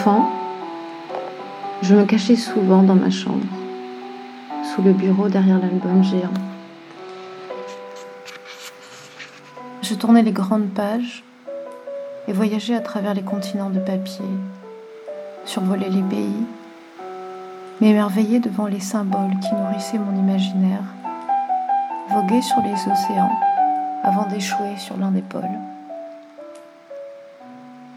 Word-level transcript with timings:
Enfant, 0.00 0.30
je 1.82 1.94
me 1.94 2.06
cachais 2.06 2.36
souvent 2.36 2.82
dans 2.82 2.94
ma 2.94 3.10
chambre, 3.10 3.44
sous 4.64 4.80
le 4.80 4.94
bureau 4.94 5.28
derrière 5.28 5.58
l'album 5.58 6.02
géant. 6.02 6.32
Je 9.82 9.92
tournais 9.92 10.22
les 10.22 10.32
grandes 10.32 10.70
pages 10.70 11.22
et 12.28 12.32
voyageais 12.32 12.74
à 12.74 12.80
travers 12.80 13.12
les 13.12 13.20
continents 13.20 13.68
de 13.68 13.78
papier, 13.78 14.24
survolais 15.44 15.90
les 15.90 16.02
pays, 16.02 16.46
m'émerveillais 17.82 18.40
devant 18.40 18.68
les 18.68 18.80
symboles 18.80 19.38
qui 19.42 19.54
nourrissaient 19.54 19.98
mon 19.98 20.18
imaginaire, 20.18 20.84
voguais 22.08 22.40
sur 22.40 22.62
les 22.62 22.90
océans 22.90 23.38
avant 24.02 24.26
d'échouer 24.28 24.78
sur 24.78 24.96
l'un 24.96 25.10
des 25.10 25.20
pôles. 25.20 25.58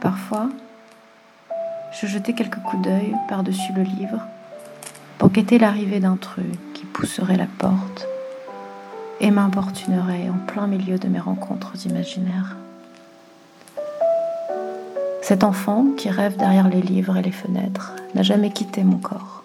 Parfois, 0.01 0.49
je 1.99 2.07
jetais 2.07 2.33
quelques 2.33 2.59
coups 2.59 2.83
d'œil 2.83 3.15
par-dessus 3.29 3.71
le 3.73 3.83
livre 3.83 4.19
pour 5.17 5.29
guetter 5.29 5.59
l'arrivée 5.59 5.99
d'un 5.99 6.17
truc 6.17 6.73
qui 6.73 6.85
pousserait 6.85 7.37
la 7.37 7.45
porte 7.45 8.07
et 9.19 9.31
m'importunerait 9.31 10.29
en 10.29 10.45
plein 10.47 10.67
milieu 10.67 10.97
de 10.97 11.07
mes 11.07 11.19
rencontres 11.19 11.73
imaginaires. 11.85 12.57
Cet 15.21 15.43
enfant 15.43 15.85
qui 15.95 16.09
rêve 16.09 16.35
derrière 16.35 16.67
les 16.67 16.81
livres 16.81 17.15
et 17.15 17.21
les 17.21 17.31
fenêtres 17.31 17.93
n'a 18.15 18.23
jamais 18.23 18.51
quitté 18.51 18.83
mon 18.83 18.97
corps. 18.97 19.43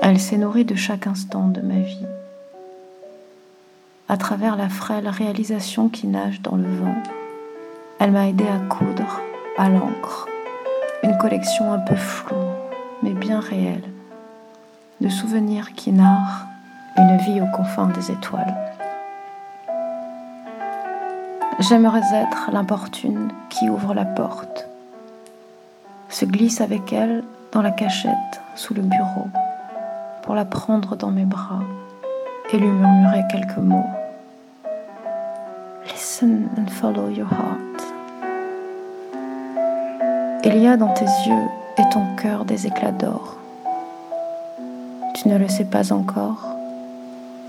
Elle 0.00 0.18
s'est 0.18 0.38
nourrie 0.38 0.64
de 0.64 0.74
chaque 0.74 1.06
instant 1.06 1.46
de 1.46 1.60
ma 1.60 1.78
vie. 1.78 2.06
À 4.08 4.16
travers 4.16 4.56
la 4.56 4.68
frêle 4.68 5.08
réalisation 5.08 5.88
qui 5.88 6.08
nage 6.08 6.40
dans 6.40 6.56
le 6.56 6.68
vent, 6.68 6.96
elle 8.00 8.10
m'a 8.10 8.28
aidé 8.28 8.44
à 8.44 8.58
coudre 8.58 9.20
à 9.56 9.68
l'encre 9.68 10.21
collection 11.22 11.72
un 11.72 11.78
peu 11.78 11.94
floue, 11.94 12.34
mais 13.04 13.12
bien 13.12 13.38
réelle, 13.38 13.84
de 15.00 15.08
souvenirs 15.08 15.72
qui 15.74 15.92
narrent 15.92 16.46
une 16.98 17.16
vie 17.18 17.40
aux 17.40 17.56
confins 17.56 17.86
des 17.86 18.10
étoiles. 18.10 18.56
J'aimerais 21.60 22.02
être 22.12 22.50
l'importune 22.52 23.28
qui 23.50 23.70
ouvre 23.70 23.94
la 23.94 24.04
porte, 24.04 24.66
se 26.08 26.24
glisse 26.24 26.60
avec 26.60 26.92
elle 26.92 27.22
dans 27.52 27.62
la 27.62 27.70
cachette 27.70 28.40
sous 28.56 28.74
le 28.74 28.82
bureau 28.82 29.28
pour 30.24 30.34
la 30.34 30.44
prendre 30.44 30.96
dans 30.96 31.12
mes 31.12 31.24
bras 31.24 31.62
et 32.52 32.58
lui 32.58 32.66
murmurer 32.66 33.22
quelques 33.30 33.58
mots. 33.58 33.86
Listen 35.86 36.48
and 36.58 36.68
follow 36.68 37.08
your 37.08 37.28
heart. 37.28 37.71
Il 40.44 40.58
y 40.58 40.66
a 40.66 40.76
dans 40.76 40.92
tes 40.92 41.04
yeux 41.04 41.48
et 41.78 41.88
ton 41.92 42.16
cœur 42.16 42.44
des 42.44 42.66
éclats 42.66 42.90
d'or. 42.90 43.36
Tu 45.14 45.28
ne 45.28 45.38
le 45.38 45.46
sais 45.48 45.64
pas 45.64 45.92
encore 45.92 46.44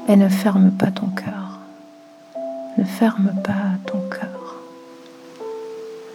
et 0.08 0.16
ne 0.16 0.30
ferme 0.30 0.69
pas 0.69 0.91
ton 0.91 1.08
cœur. 1.08 1.59
Ne 2.77 2.83
ferme 2.83 3.31
pas 3.44 3.80
ton 3.88 3.97
cœur. 4.11 4.58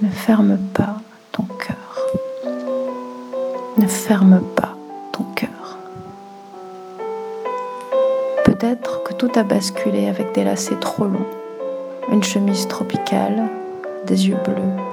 Ne 0.02 0.08
ferme 0.08 0.56
pas 0.72 0.98
ton 1.32 1.42
cœur. 1.42 1.98
Ne 3.76 3.88
ferme 3.88 4.40
pas 4.54 4.76
ton 5.10 5.24
cœur. 5.34 5.78
Peut-être 8.44 9.02
que 9.02 9.14
tout 9.14 9.32
a 9.34 9.42
basculé 9.42 10.06
avec 10.06 10.32
des 10.32 10.44
lacets 10.44 10.78
trop 10.78 11.06
longs, 11.06 11.26
une 12.12 12.22
chemise 12.22 12.68
tropicale, 12.68 13.48
des 14.06 14.28
yeux 14.28 14.38
bleus 14.44 14.87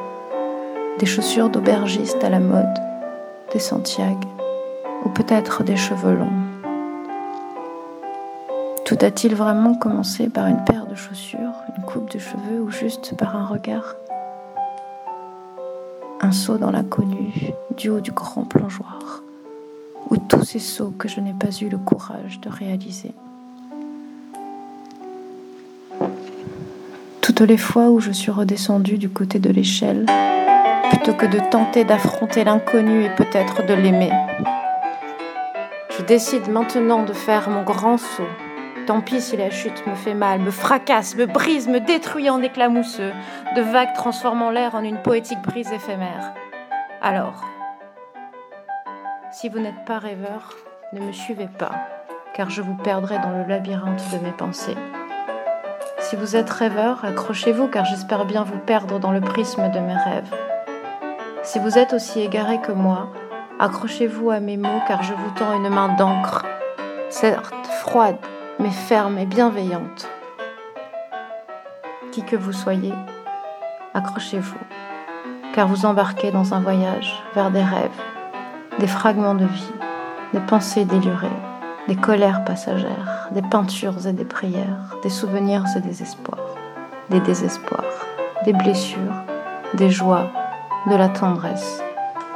des 1.00 1.06
chaussures 1.06 1.50
d'aubergiste 1.50 2.24
à 2.24 2.30
la 2.30 2.40
mode, 2.40 2.74
des 3.52 3.60
Santiago, 3.60 4.30
ou 5.04 5.10
peut-être 5.10 5.64
des 5.64 5.76
cheveux 5.76 6.16
longs. 6.16 6.46
Tout 8.86 8.98
a-t-il 9.02 9.36
vraiment 9.36 9.76
commencé 9.76 10.30
par 10.30 10.48
une 10.48 10.64
paire 10.64 10.86
de 10.86 10.96
chaussures, 10.96 11.54
une 11.76 11.84
coupe 11.84 12.12
de 12.12 12.20
cheveux 12.20 12.62
ou 12.62 12.72
juste 12.72 13.16
par 13.18 13.36
un 13.36 13.46
regard? 13.46 13.96
Un 16.22 16.32
saut 16.32 16.58
dans 16.58 16.72
l'inconnu 16.72 17.52
du 17.76 17.90
haut 17.90 18.00
du 18.00 18.12
grand 18.12 18.44
plongeoir, 18.44 19.22
ou 20.10 20.18
tous 20.18 20.46
ces 20.46 20.60
sauts 20.60 20.94
que 20.98 21.10
je 21.10 21.20
n'ai 21.20 21.34
pas 21.34 21.50
eu 21.62 21.68
le 21.68 21.78
courage 21.78 22.40
de 22.40 22.50
réaliser. 22.50 23.12
Toutes 27.22 27.42
les 27.42 27.58
fois 27.58 27.90
où 27.90 28.00
je 28.00 28.12
suis 28.12 28.32
redescendue 28.32 28.98
du 28.98 29.10
côté 29.10 29.40
de 29.40 29.50
l'échelle, 29.50 30.06
plutôt 30.90 31.14
que 31.14 31.26
de 31.26 31.40
tenter 31.40 31.84
d'affronter 31.84 32.44
l'inconnu 32.44 33.04
et 33.04 33.10
peut-être 33.10 33.66
de 33.66 33.74
l'aimer. 33.74 34.12
Je 35.98 36.04
décide 36.04 36.50
maintenant 36.50 37.04
de 37.04 37.14
faire 37.14 37.50
mon 37.50 37.64
grand 37.64 37.98
saut. 37.98 38.28
Tant 38.86 39.02
pis 39.02 39.22
si 39.22 39.38
la 39.38 39.50
chute 39.50 39.86
me 39.88 39.96
fait 39.96 40.14
mal, 40.14 40.40
me 40.40 40.52
fracasse, 40.52 41.16
me 41.16 41.26
brise, 41.26 41.68
me 41.68 41.80
détruit 41.80 42.30
en 42.30 42.42
éclats 42.42 42.70
mousseux, 42.70 43.14
de 43.56 43.62
vagues 43.62 43.94
transformant 43.94 44.52
l'air 44.52 44.76
en 44.76 44.84
une 44.84 45.02
poétique 45.02 45.42
brise 45.42 45.72
éphémère. 45.72 46.34
Alors, 47.02 47.44
si 49.32 49.50
vous 49.50 49.60
n'êtes 49.60 49.86
pas 49.86 49.98
rêveur, 49.98 50.56
ne 50.94 51.00
me 51.00 51.12
suivez 51.12 51.50
pas, 51.58 51.72
car 52.34 52.50
je 52.50 52.62
vous 52.62 52.76
perdrai 52.76 53.18
dans 53.20 53.32
le 53.32 53.44
labyrinthe 53.48 54.04
de 54.12 54.20
mes 54.20 54.32
pensées. 54.32 54.78
Si 56.00 56.16
vous 56.16 56.36
êtes 56.36 56.50
rêveur, 56.50 57.04
accrochez-vous, 57.04 57.68
car 57.68 57.86
j'espère 57.86 58.26
bien 58.26 58.44
vous 58.44 58.60
perdre 58.60 59.00
dans 59.00 59.12
le 59.12 59.22
prisme 59.22 59.72
de 59.72 59.80
mes 59.80 59.96
rêves. 59.96 60.32
Si 61.46 61.60
vous 61.60 61.78
êtes 61.78 61.94
aussi 61.94 62.22
égaré 62.22 62.60
que 62.60 62.72
moi, 62.72 63.12
accrochez-vous 63.60 64.32
à 64.32 64.40
mes 64.40 64.58
mots 64.58 64.82
car 64.88 65.04
je 65.04 65.14
vous 65.14 65.30
tends 65.38 65.54
une 65.54 65.70
main 65.70 65.90
d'encre, 65.90 66.44
certes 67.10 67.68
froide, 67.82 68.18
mais 68.60 68.72
ferme 68.72 69.20
et 69.20 69.28
bienveillante. 69.28 70.10
Qui 72.12 72.24
que 72.24 72.36
vous 72.36 72.52
soyez, 72.52 72.96
accrochez-vous, 73.94 74.58
car 75.54 75.68
vous 75.68 75.86
embarquez 75.86 76.32
dans 76.32 76.56
un 76.56 76.62
voyage 76.62 77.14
vers 77.36 77.52
des 77.52 77.64
rêves, 77.64 78.02
des 78.80 78.88
fragments 78.88 79.36
de 79.36 79.46
vie, 79.46 79.74
des 80.34 80.40
pensées 80.40 80.86
délurées, 80.86 81.28
des 81.88 81.96
colères 81.96 82.44
passagères, 82.44 83.30
des 83.32 83.44
peintures 83.44 84.08
et 84.08 84.14
des 84.14 84.26
prières, 84.26 84.98
des 85.04 85.10
souvenirs 85.10 85.66
et 85.78 85.82
des 85.82 86.02
espoirs, 86.02 86.56
des 87.12 87.20
désespoirs, 87.20 87.86
des 88.46 88.54
blessures, 88.54 89.14
des 89.76 89.92
joies, 89.92 90.32
de 90.88 90.96
la 90.96 91.10
tendresse, 91.10 91.82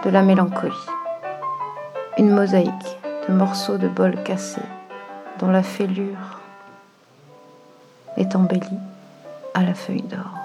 de 0.03 0.09
la 0.09 0.23
mélancolie. 0.23 0.73
Une 2.17 2.31
mosaïque 2.31 2.97
de 3.27 3.33
morceaux 3.33 3.77
de 3.77 3.87
bol 3.87 4.23
cassés 4.23 4.61
dont 5.39 5.51
la 5.51 5.61
fêlure 5.61 6.39
est 8.17 8.35
embellie 8.35 8.79
à 9.53 9.61
la 9.61 9.75
feuille 9.75 10.01
d'or. 10.01 10.38